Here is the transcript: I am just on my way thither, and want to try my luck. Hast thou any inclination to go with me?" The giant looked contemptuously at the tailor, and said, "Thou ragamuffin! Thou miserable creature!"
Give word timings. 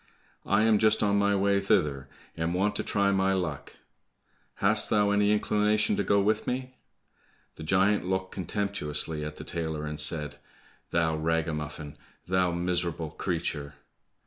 I 0.47 0.63
am 0.63 0.79
just 0.79 1.03
on 1.03 1.19
my 1.19 1.35
way 1.35 1.59
thither, 1.59 2.07
and 2.35 2.55
want 2.55 2.75
to 2.77 2.83
try 2.83 3.11
my 3.11 3.33
luck. 3.33 3.73
Hast 4.55 4.89
thou 4.89 5.11
any 5.11 5.31
inclination 5.31 5.95
to 5.95 6.03
go 6.03 6.19
with 6.19 6.47
me?" 6.47 6.73
The 7.53 7.61
giant 7.61 8.07
looked 8.09 8.31
contemptuously 8.31 9.23
at 9.23 9.35
the 9.35 9.43
tailor, 9.43 9.85
and 9.85 9.99
said, 9.99 10.37
"Thou 10.89 11.17
ragamuffin! 11.17 11.97
Thou 12.27 12.51
miserable 12.51 13.11
creature!" 13.11 13.75